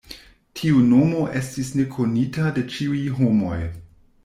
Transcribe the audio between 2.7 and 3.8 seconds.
ĉiuj homoj.